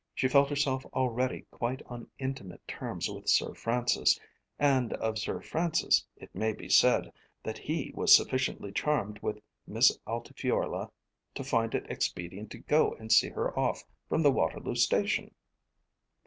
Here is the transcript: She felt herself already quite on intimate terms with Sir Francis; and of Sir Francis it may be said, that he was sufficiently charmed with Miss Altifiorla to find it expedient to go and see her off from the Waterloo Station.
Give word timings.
She 0.15 0.27
felt 0.27 0.49
herself 0.49 0.83
already 0.95 1.45
quite 1.51 1.83
on 1.85 2.07
intimate 2.17 2.67
terms 2.67 3.07
with 3.07 3.29
Sir 3.29 3.53
Francis; 3.53 4.19
and 4.57 4.93
of 4.93 5.19
Sir 5.19 5.39
Francis 5.41 6.03
it 6.15 6.33
may 6.33 6.53
be 6.53 6.67
said, 6.69 7.13
that 7.43 7.59
he 7.59 7.91
was 7.93 8.15
sufficiently 8.17 8.71
charmed 8.71 9.19
with 9.19 9.37
Miss 9.67 9.95
Altifiorla 10.07 10.89
to 11.35 11.43
find 11.43 11.75
it 11.75 11.85
expedient 11.87 12.49
to 12.49 12.57
go 12.57 12.95
and 12.95 13.11
see 13.11 13.29
her 13.29 13.55
off 13.55 13.83
from 14.09 14.23
the 14.23 14.31
Waterloo 14.31 14.73
Station. 14.73 15.35